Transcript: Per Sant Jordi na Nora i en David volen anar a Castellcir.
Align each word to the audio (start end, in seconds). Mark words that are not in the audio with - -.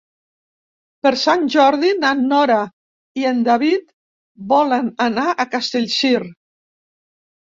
Per 1.07 1.09
Sant 1.23 1.43
Jordi 1.55 1.89
na 2.03 2.13
Nora 2.21 2.55
i 3.23 3.27
en 3.31 3.43
David 3.47 3.85
volen 4.53 4.89
anar 5.07 5.27
a 5.33 5.47
Castellcir. 5.53 6.15